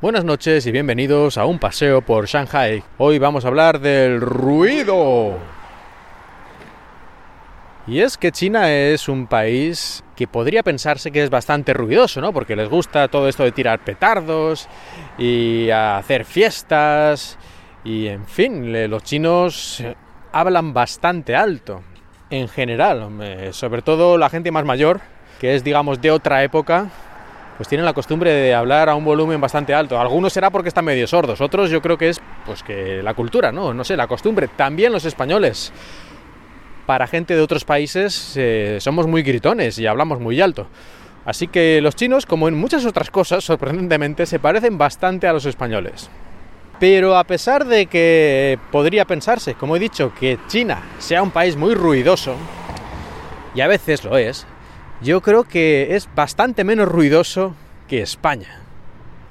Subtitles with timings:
[0.00, 2.84] Buenas noches y bienvenidos a un paseo por Shanghai.
[2.98, 5.36] Hoy vamos a hablar del ruido.
[7.88, 12.32] Y es que China es un país que podría pensarse que es bastante ruidoso, ¿no?
[12.32, 14.68] Porque les gusta todo esto de tirar petardos
[15.18, 17.36] y hacer fiestas
[17.82, 19.82] y en fin, los chinos
[20.30, 21.82] hablan bastante alto
[22.30, 25.00] en general, sobre todo la gente más mayor,
[25.40, 26.86] que es digamos de otra época,
[27.58, 30.00] pues tienen la costumbre de hablar a un volumen bastante alto.
[30.00, 33.50] Algunos será porque están medio sordos, otros yo creo que es pues que la cultura,
[33.50, 34.48] no, no sé, la costumbre.
[34.48, 35.72] También los españoles
[36.86, 40.68] para gente de otros países eh, somos muy gritones y hablamos muy alto.
[41.24, 45.44] Así que los chinos, como en muchas otras cosas, sorprendentemente, se parecen bastante a los
[45.44, 46.08] españoles.
[46.78, 51.56] Pero a pesar de que podría pensarse, como he dicho, que China sea un país
[51.56, 52.36] muy ruidoso,
[53.52, 54.46] y a veces lo es,
[55.00, 57.54] yo creo que es bastante menos ruidoso
[57.86, 58.60] que España.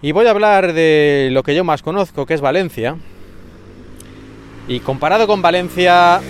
[0.01, 2.97] Y voy a hablar de lo que yo más conozco, que es Valencia.
[4.67, 6.21] Y comparado con Valencia,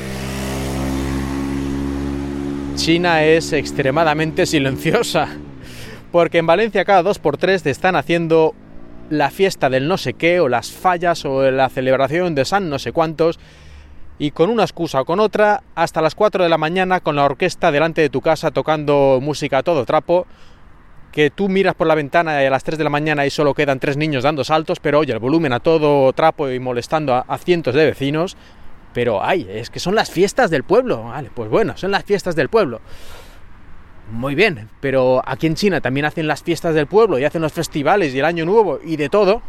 [2.75, 5.27] China es extremadamente silenciosa.
[6.11, 8.55] Porque en Valencia cada dos por tres te están haciendo
[9.09, 12.79] la fiesta del no sé qué, o las fallas, o la celebración de San no
[12.79, 13.39] sé cuántos,
[14.19, 17.25] y con una excusa o con otra, hasta las 4 de la mañana con la
[17.25, 20.25] orquesta delante de tu casa tocando música a todo trapo,
[21.11, 23.53] que tú miras por la ventana y a las 3 de la mañana y solo
[23.53, 27.37] quedan tres niños dando saltos, pero oye, el volumen a todo trapo y molestando a,
[27.37, 28.37] cientos de vecinos,
[28.93, 31.11] pero ay, es que son las fiestas del pueblo.
[31.33, 32.81] Pues bueno, son las fiestas del pueblo.
[34.11, 37.51] Muy bien, pero aquí en China también hacen las fiestas del pueblo y hacen los
[37.51, 39.41] festivales y el año nuevo y de todo.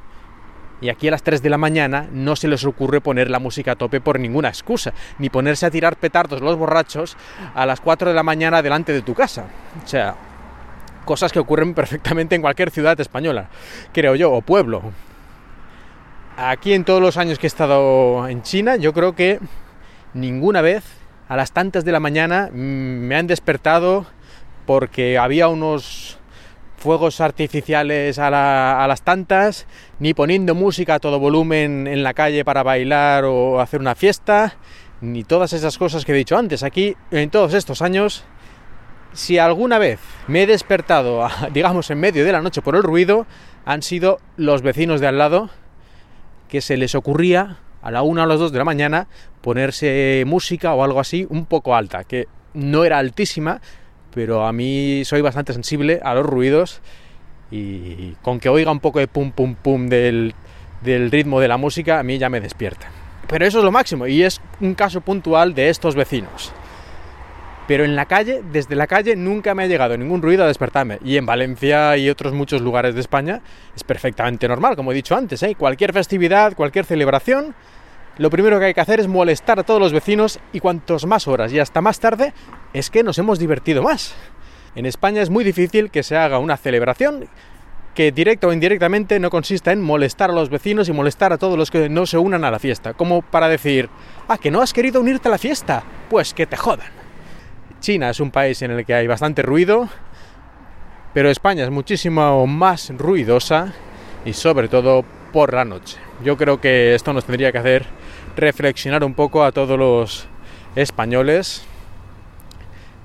[0.81, 3.73] Y aquí a las 3 de la mañana no se les ocurre poner la música
[3.73, 7.17] a tope por ninguna excusa, ni ponerse a tirar petardos los borrachos
[7.55, 9.47] a las 4 de la mañana delante de tu casa.
[9.85, 10.15] O sea,
[11.05, 13.49] cosas que ocurren perfectamente en cualquier ciudad española,
[13.93, 14.83] creo yo, o pueblo.
[16.37, 19.41] Aquí en todos los años que he estado en China, yo creo que
[20.15, 20.85] ninguna vez
[21.29, 24.07] a las tantas de la mañana mm, me han despertado
[24.67, 26.18] porque había unos
[26.79, 29.67] fuegos artificiales a, las tantas,
[29.99, 34.57] ni poniendo música a todo volumen en la calle para bailar o hacer una fiesta,
[35.01, 36.63] ni todas esas cosas que he dicho antes.
[36.63, 38.25] Aquí, en todos estos años,
[39.13, 43.27] si alguna vez me he despertado, digamos, en medio de la noche por el ruido,
[43.65, 45.51] han sido los vecinos de al lado
[46.49, 49.09] que se les ocurría a la una o las dos de la mañana
[49.43, 53.61] ponerse música o algo así un poco alta, que no era altísima,
[54.15, 56.81] pero a mí soy bastante sensible a los ruidos
[57.51, 60.35] y con que oiga un poco de pum pum pum del,
[60.83, 62.89] del ritmo de la música, a mí ya me despierta.
[63.27, 66.53] Pero eso es lo máximo y es un caso puntual de estos vecinos
[67.69, 70.99] pero en la calle, desde la calle, nunca me ha llegado ningún ruido a despertarme.
[71.05, 73.43] Y en Valencia y otros muchos lugares de España
[73.77, 75.43] es perfectamente normal, como he dicho antes.
[75.43, 75.55] ¿eh?
[75.55, 77.55] Cualquier festividad, cualquier celebración,
[78.19, 81.29] lo primero que hay que hacer es molestar a todos los vecinos y cuantos más
[81.29, 82.35] horas y hasta más tarde
[82.73, 84.15] es que nos hemos divertido más.
[84.75, 87.29] En España es muy difícil que se haga una celebración
[87.95, 91.57] que directa o indirectamente no consista en molestar a los vecinos y molestar a todos
[91.57, 93.89] los que no se unan a la fiesta, como para decir,
[94.29, 96.87] ah, que no has querido unirte a la fiesta, pues que te jodan.
[97.81, 99.89] China es un país en el que hay bastante ruido,
[101.15, 103.73] pero España es muchísimo más ruidosa
[104.25, 105.99] y sobre todo por la noche.
[106.25, 107.98] Yo creo que esto nos tendría que hacer
[108.39, 110.27] reflexionar un poco a todos los
[110.77, 111.67] españoles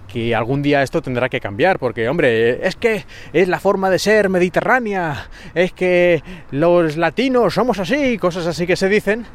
[0.08, 3.98] que algún día esto tendrá que cambiar, porque hombre, es que es la forma de
[3.98, 9.26] ser mediterránea, es que los latinos somos así, cosas así que se dicen,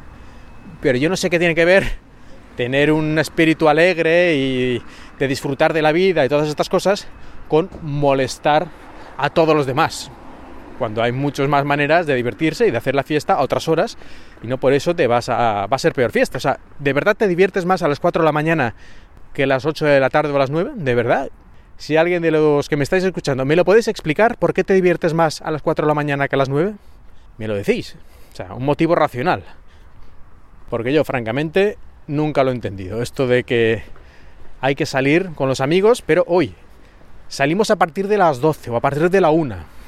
[0.79, 2.09] pero yo no sé qué tiene que ver
[2.55, 4.81] tener un espíritu alegre y
[5.17, 7.07] de disfrutar de la vida y todas estas cosas
[7.47, 8.67] con molestar
[9.17, 10.11] a todos los demás.
[10.79, 13.97] Cuando hay muchas más maneras de divertirse y de hacer la fiesta a otras horas
[14.41, 16.37] y no por eso te vas a, va a ser peor fiesta.
[16.37, 18.75] O sea, ¿de verdad te diviertes más a las 4 de la mañana
[19.33, 20.71] que a las 8 de la tarde o a las 9?
[20.75, 21.29] ¿De verdad?
[21.75, 24.73] Si alguien de los que me estáis escuchando me lo podéis explicar por qué te
[24.73, 26.73] diviertes más a las 4 de la mañana que a las 9,
[27.37, 27.97] me lo decís.
[28.31, 29.43] O sea, un motivo racional.
[30.69, 31.77] Porque yo, francamente,
[32.07, 33.01] nunca lo he entendido.
[33.01, 33.83] Esto de que
[34.61, 36.55] hay que salir con los amigos, pero hoy
[37.27, 39.78] salimos a partir de las 12 o a partir de la 1.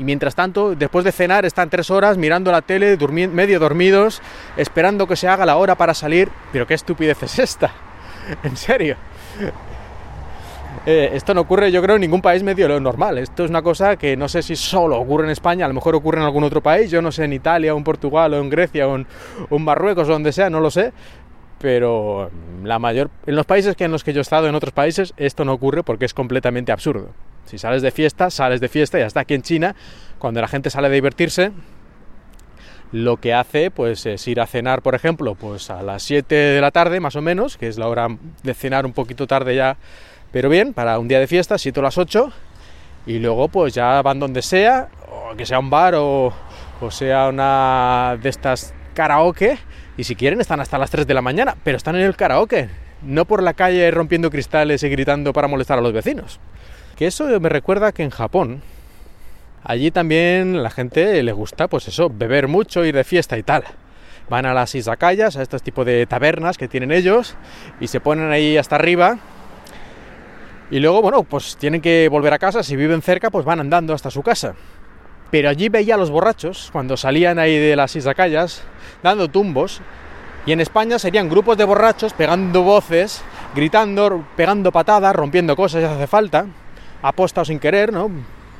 [0.00, 2.96] Y mientras tanto, después de cenar, están tres horas mirando la tele,
[3.28, 4.22] medio dormidos,
[4.56, 6.30] esperando que se haga la hora para salir.
[6.52, 7.70] Pero qué estupidez es esta.
[8.42, 8.96] En serio.
[10.86, 13.18] Eh, esto no ocurre, yo creo, en ningún país medio normal.
[13.18, 15.94] Esto es una cosa que no sé si solo ocurre en España, a lo mejor
[15.94, 18.48] ocurre en algún otro país, yo no sé, en Italia, o en Portugal, o en
[18.48, 19.06] Grecia, o en,
[19.50, 20.92] o en Marruecos, o donde sea, no lo sé
[21.60, 22.30] pero
[22.64, 25.12] la mayor en los países que en los que yo he estado en otros países
[25.16, 27.10] esto no ocurre porque es completamente absurdo.
[27.44, 29.74] Si sales de fiesta, sales de fiesta y hasta aquí en China,
[30.18, 31.52] cuando la gente sale a divertirse,
[32.92, 36.60] lo que hace pues es ir a cenar, por ejemplo, pues a las 7 de
[36.60, 38.08] la tarde más o menos, que es la hora
[38.42, 39.76] de cenar un poquito tarde ya,
[40.32, 42.32] pero bien, para un día de fiesta, 7 o las 8,
[43.06, 46.32] y luego pues ya van donde sea, o que sea un bar o,
[46.80, 49.58] o sea una de estas karaoke,
[50.00, 52.70] y si quieren están hasta las 3 de la mañana, pero están en el karaoke,
[53.02, 56.40] no por la calle rompiendo cristales y gritando para molestar a los vecinos.
[56.96, 58.62] Que eso me recuerda que en Japón,
[59.62, 63.64] Allí también la gente le gusta, pues eso, beber mucho, ir de fiesta y tal.
[64.30, 67.36] Van a las izakayas, a estos tipos de tabernas que tienen ellos,
[67.78, 69.18] y se ponen ahí hasta arriba.
[70.70, 73.92] Y luego, bueno, pues tienen que volver a casa, si viven cerca, pues van andando
[73.92, 74.54] hasta su casa.
[75.30, 78.62] Pero allí veía a los borrachos, cuando salían ahí de las izakayas,
[79.02, 79.80] dando tumbos,
[80.46, 83.22] y en España serían grupos de borrachos pegando voces,
[83.54, 86.46] gritando, pegando patadas, rompiendo cosas si hace falta,
[87.02, 88.10] aposta o sin querer, ¿no?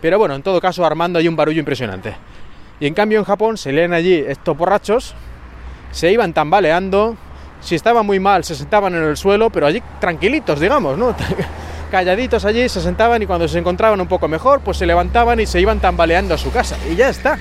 [0.00, 2.14] Pero bueno, en todo caso, armando ahí un barullo impresionante.
[2.78, 5.14] Y en cambio en Japón se leen allí estos borrachos,
[5.90, 7.16] se iban tambaleando,
[7.60, 11.14] si estaban muy mal se sentaban en el suelo, pero allí tranquilitos, digamos, ¿no?
[11.90, 15.46] Calladitos allí, se sentaban y cuando se encontraban un poco mejor, pues se levantaban y
[15.46, 16.76] se iban tambaleando a su casa.
[16.90, 17.38] Y ya está.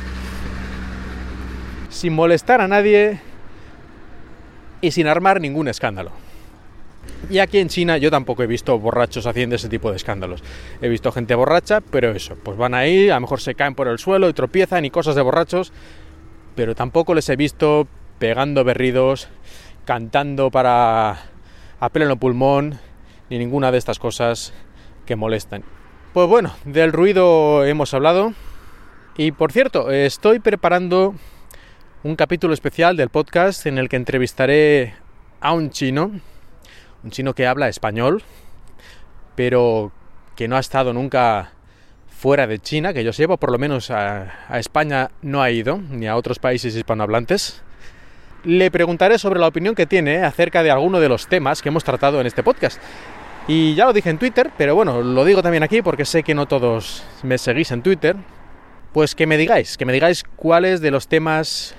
[1.89, 3.19] Sin molestar a nadie
[4.81, 6.11] y sin armar ningún escándalo.
[7.29, 10.43] Y aquí en China yo tampoco he visto borrachos haciendo ese tipo de escándalos.
[10.81, 13.87] He visto gente borracha, pero eso, pues van ahí, a lo mejor se caen por
[13.87, 15.71] el suelo y tropiezan y cosas de borrachos,
[16.55, 17.87] pero tampoco les he visto
[18.17, 19.27] pegando berridos,
[19.85, 21.19] cantando para
[21.79, 22.79] a pleno pulmón,
[23.29, 24.53] ni ninguna de estas cosas
[25.05, 25.63] que molestan.
[26.13, 28.33] Pues bueno, del ruido hemos hablado.
[29.17, 31.13] Y por cierto, estoy preparando
[32.03, 34.95] un capítulo especial del podcast en el que entrevistaré
[35.41, 36.11] a un chino
[37.03, 38.23] un chino que habla español,
[39.35, 39.91] pero
[40.35, 41.53] que no ha estado nunca
[42.09, 45.77] fuera de China, que yo sepa, por lo menos a, a, España no ha ido,
[45.77, 47.61] ni a otros países hispanohablantes.
[48.43, 51.83] Le preguntaré sobre la opinión que tiene acerca de alguno de los temas que hemos
[51.83, 52.81] tratado en este podcast.
[53.49, 56.35] Y ya lo dije en Twitter, pero bueno, lo digo también aquí porque sé que
[56.35, 58.15] no todos me seguís en Twitter.
[58.93, 61.73] Pues que me digáis, que me digáis cuáles de los temas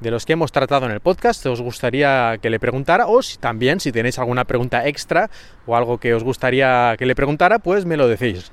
[0.00, 3.36] de los que hemos tratado en el podcast os gustaría que le preguntara o si
[3.36, 5.30] también si tenéis alguna pregunta extra
[5.64, 8.50] o algo que os gustaría que le preguntara pues me lo decís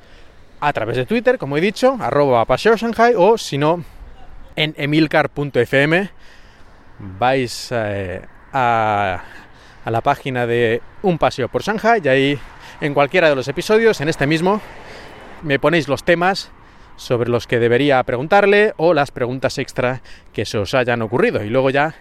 [0.60, 2.76] a través de Twitter como he dicho arroba paseo
[3.16, 3.82] o si no
[4.58, 6.10] en emilcar.fm
[7.00, 9.24] vais eh, a,
[9.86, 12.40] a la página de un paseo por Shanghai y ahí
[12.82, 14.62] en cualquiera de los episodios en este mismo
[15.42, 16.52] me ponéis los temas
[16.96, 20.02] sobre los que debería preguntarle o las preguntas extra
[20.34, 21.96] que se os hayan ocurrido y luego ya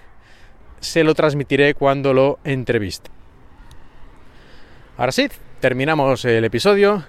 [0.80, 3.10] se lo transmitiré cuando lo entreviste.
[4.96, 5.28] Ahora sí,
[5.60, 7.04] terminamos el episodio.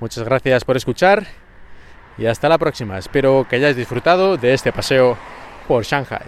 [0.00, 1.26] Muchas gracias por escuchar
[2.16, 2.98] y hasta la próxima.
[2.98, 5.16] Espero que hayáis disfrutado de este paseo
[5.68, 6.24] por Shanghai.